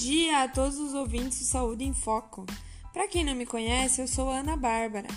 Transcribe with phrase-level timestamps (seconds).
[0.00, 2.46] dia a todos os ouvintes do Saúde em Foco.
[2.90, 5.08] Para quem não me conhece, eu sou Ana Bárbara.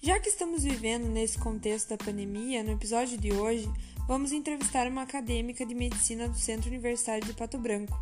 [0.00, 3.68] Já que estamos vivendo nesse contexto da pandemia, no episódio de hoje
[4.06, 8.00] vamos entrevistar uma acadêmica de medicina do Centro Universitário de Pato Branco.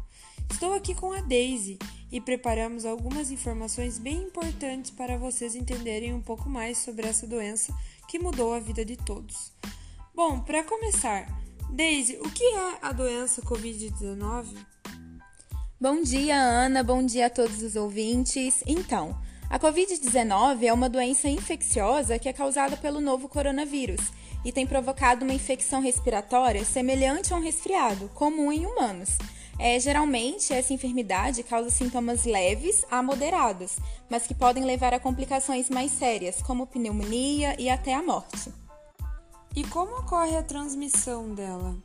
[0.52, 1.78] Estou aqui com a Daisy
[2.12, 7.74] e preparamos algumas informações bem importantes para vocês entenderem um pouco mais sobre essa doença
[8.06, 9.50] que mudou a vida de todos.
[10.14, 11.26] Bom, para começar,
[11.70, 14.77] Daisy, o que é a doença Covid-19?
[15.80, 16.82] Bom dia, Ana.
[16.82, 18.64] Bom dia a todos os ouvintes.
[18.66, 19.16] Então,
[19.48, 24.00] a Covid-19 é uma doença infecciosa que é causada pelo novo coronavírus
[24.44, 29.18] e tem provocado uma infecção respiratória semelhante a um resfriado, comum em humanos.
[29.56, 33.76] É, geralmente, essa enfermidade causa sintomas leves a moderados,
[34.10, 38.52] mas que podem levar a complicações mais sérias, como pneumonia e até a morte.
[39.54, 41.76] E como ocorre a transmissão dela?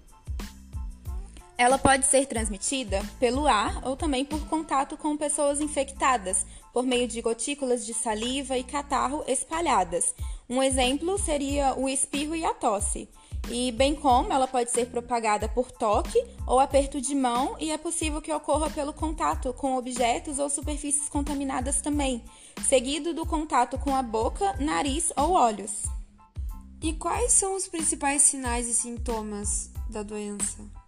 [1.63, 7.07] Ela pode ser transmitida pelo ar ou também por contato com pessoas infectadas, por meio
[7.07, 10.13] de gotículas de saliva e catarro espalhadas.
[10.49, 13.07] Um exemplo seria o espirro e a tosse.
[13.49, 17.77] E bem como ela pode ser propagada por toque ou aperto de mão e é
[17.77, 22.21] possível que ocorra pelo contato com objetos ou superfícies contaminadas também,
[22.67, 25.83] seguido do contato com a boca, nariz ou olhos.
[26.81, 30.82] E quais são os principais sinais e sintomas da doença?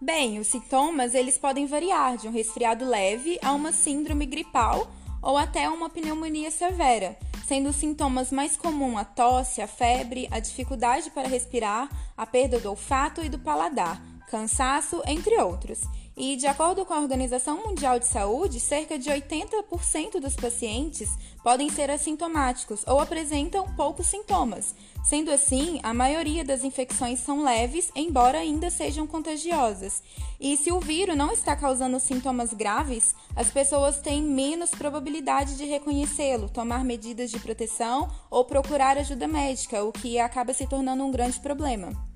[0.00, 4.90] Bem, os sintomas eles podem variar de um resfriado leve a uma síndrome gripal
[5.22, 10.40] ou até uma pneumonia severa, sendo os sintomas mais comuns a tosse, a febre, a
[10.40, 15.80] dificuldade para respirar, a perda do olfato e do paladar, cansaço, entre outros.
[16.16, 21.10] E, de acordo com a Organização Mundial de Saúde, cerca de 80% dos pacientes
[21.42, 24.76] podem ser assintomáticos ou apresentam poucos sintomas.
[25.02, 30.04] Sendo assim, a maioria das infecções são leves, embora ainda sejam contagiosas.
[30.38, 35.64] E se o vírus não está causando sintomas graves, as pessoas têm menos probabilidade de
[35.64, 41.10] reconhecê-lo, tomar medidas de proteção ou procurar ajuda médica, o que acaba se tornando um
[41.10, 42.13] grande problema.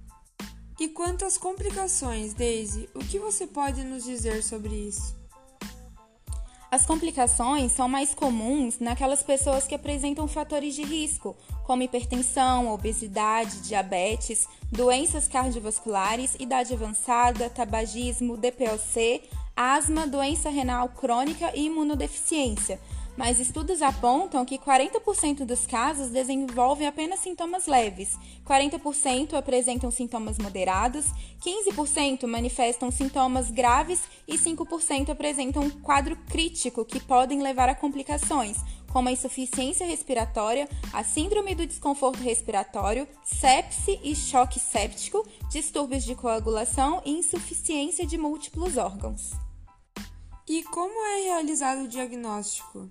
[0.81, 5.19] E quanto às complicações, Daisy, o que você pode nos dizer sobre isso?
[6.71, 11.35] As complicações são mais comuns naquelas pessoas que apresentam fatores de risco,
[11.65, 19.23] como hipertensão, obesidade, diabetes, doenças cardiovasculares, idade avançada, tabagismo, DPOC,
[19.57, 22.79] asma, doença renal crônica e imunodeficiência
[23.19, 31.07] mas estudos apontam que 40% dos casos desenvolvem apenas sintomas leves, 40% apresentam sintomas moderados,
[31.43, 38.59] 15% manifestam sintomas graves e 5% apresentam um quadro crítico que podem levar a complicações,
[38.93, 46.15] como a insuficiência respiratória, a síndrome do desconforto respiratório, sepse e choque séptico, distúrbios de
[46.15, 49.33] coagulação e insuficiência de múltiplos órgãos.
[50.49, 52.89] E como é realizado o diagnóstico?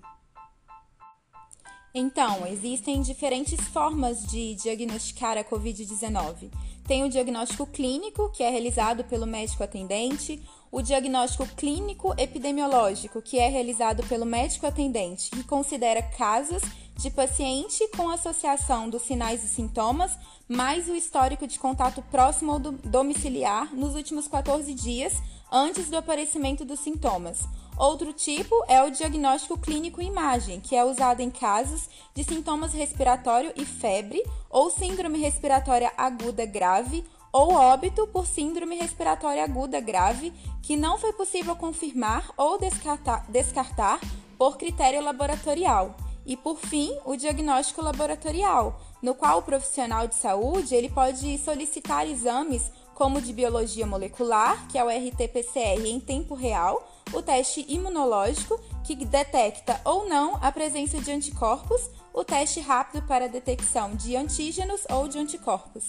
[1.94, 6.50] Então, existem diferentes formas de diagnosticar a Covid-19.
[6.86, 10.40] Tem o diagnóstico clínico, que é realizado pelo médico atendente,
[10.70, 16.62] o diagnóstico clínico epidemiológico, que é realizado pelo médico atendente, que considera casos
[16.96, 20.18] de paciente com associação dos sinais e sintomas,
[20.48, 25.14] mais o histórico de contato próximo ou domiciliar nos últimos 14 dias
[25.50, 27.46] antes do aparecimento dos sintomas.
[27.78, 33.52] Outro tipo é o diagnóstico clínico imagem, que é usado em casos de sintomas respiratório
[33.54, 40.76] e febre, ou síndrome respiratória aguda grave, ou óbito por síndrome respiratória aguda grave, que
[40.76, 44.00] não foi possível confirmar ou descartar, descartar
[44.36, 45.94] por critério laboratorial.
[46.26, 52.08] E por fim, o diagnóstico laboratorial, no qual o profissional de saúde ele pode solicitar
[52.08, 58.60] exames como de biologia molecular, que é o RT-PCR em tempo real, o teste imunológico,
[58.82, 61.80] que detecta ou não a presença de anticorpos,
[62.12, 65.88] o teste rápido para detecção de antígenos ou de anticorpos.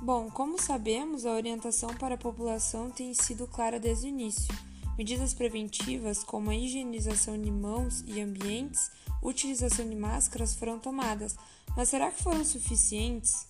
[0.00, 4.54] Bom, como sabemos, a orientação para a população tem sido clara desde o início.
[4.96, 11.34] Medidas preventivas, como a higienização de mãos e ambientes, utilização de máscaras foram tomadas,
[11.76, 13.48] mas será que foram suficientes?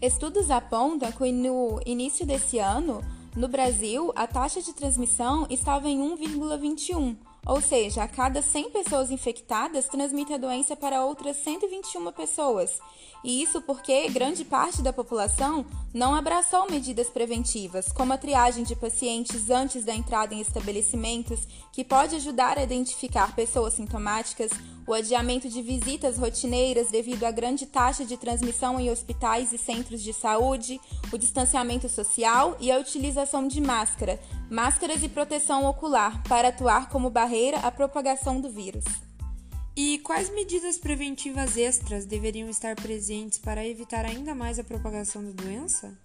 [0.00, 3.02] Estudos apontam que no início desse ano,
[3.34, 7.16] no Brasil, a taxa de transmissão estava em 1,21,
[7.46, 12.78] ou seja, a cada 100 pessoas infectadas transmite a doença para outras 121 pessoas.
[13.24, 15.64] E isso porque grande parte da população
[15.94, 21.82] não abraçou medidas preventivas, como a triagem de pacientes antes da entrada em estabelecimentos, que
[21.82, 24.50] pode ajudar a identificar pessoas sintomáticas,
[24.86, 30.00] o adiamento de visitas rotineiras devido à grande taxa de transmissão em hospitais e centros
[30.00, 30.80] de saúde,
[31.12, 37.10] o distanciamento social e a utilização de máscara, máscaras e proteção ocular para atuar como
[37.10, 38.84] barreira à propagação do vírus.
[39.76, 45.32] E quais medidas preventivas extras deveriam estar presentes para evitar ainda mais a propagação da
[45.32, 45.98] doença?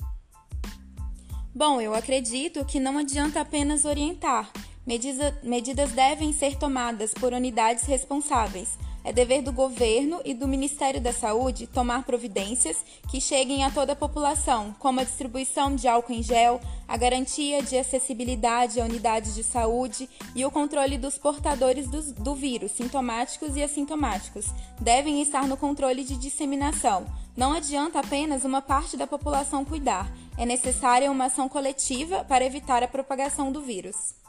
[1.54, 4.52] Bom, eu acredito que não adianta apenas orientar,
[4.86, 8.80] Medida, medidas devem ser tomadas por unidades responsáveis.
[9.04, 12.78] É dever do governo e do Ministério da Saúde tomar providências
[13.10, 17.62] que cheguem a toda a população, como a distribuição de álcool em gel, a garantia
[17.62, 23.56] de acessibilidade a unidades de saúde e o controle dos portadores do, do vírus, sintomáticos
[23.56, 24.48] e assintomáticos,
[24.80, 27.06] devem estar no controle de disseminação.
[27.36, 32.84] Não adianta apenas uma parte da população cuidar, é necessária uma ação coletiva para evitar
[32.84, 34.21] a propagação do vírus.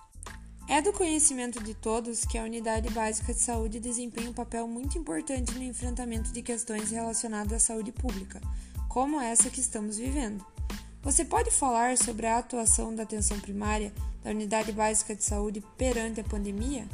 [0.68, 4.96] É do conhecimento de todos que a Unidade Básica de Saúde desempenha um papel muito
[4.96, 8.40] importante no enfrentamento de questões relacionadas à saúde pública,
[8.88, 10.44] como essa que estamos vivendo.
[11.02, 13.92] Você pode falar sobre a atuação da atenção primária
[14.22, 16.88] da Unidade Básica de Saúde perante a pandemia?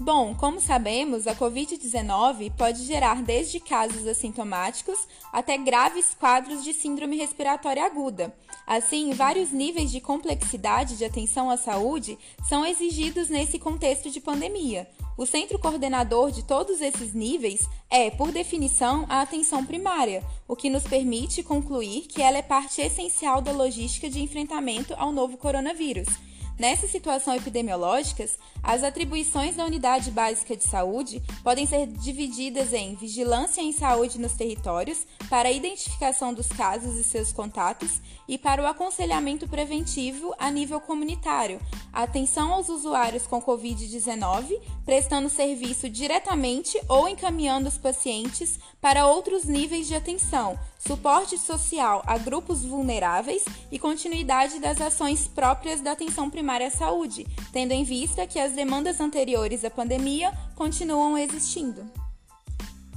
[0.00, 4.96] Bom, como sabemos, a Covid-19 pode gerar desde casos assintomáticos
[5.32, 8.34] até graves quadros de síndrome respiratória aguda.
[8.68, 14.86] Assim, vários níveis de complexidade de atenção à saúde são exigidos nesse contexto de pandemia.
[15.16, 20.68] O centro coordenador de todos esses níveis é, por definição, a atenção primária, o que
[20.68, 26.27] nos permite concluir que ela é parte essencial da logística de enfrentamento ao novo coronavírus
[26.58, 33.60] Nessas situações epidemiológicas, as atribuições da Unidade Básica de Saúde podem ser divididas em vigilância
[33.60, 38.66] em saúde nos territórios, para a identificação dos casos e seus contatos, e para o
[38.66, 41.60] aconselhamento preventivo a nível comunitário,
[41.92, 49.86] atenção aos usuários com Covid-19, prestando serviço diretamente ou encaminhando os pacientes para outros níveis
[49.86, 56.68] de atenção, suporte social a grupos vulneráveis e continuidade das ações próprias da atenção primária
[56.68, 61.84] à saúde, tendo em vista que as demandas anteriores à pandemia continuam existindo.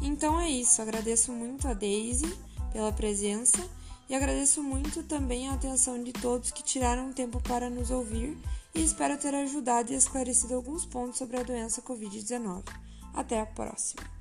[0.02, 2.32] Então é isso, agradeço muito a Daisy
[2.72, 3.60] pela presença
[4.10, 8.38] e agradeço muito também a atenção de todos que tiraram tempo para nos ouvir
[8.74, 12.64] e espero ter ajudado e esclarecido alguns pontos sobre a doença Covid-19.
[13.14, 14.21] Até a próxima!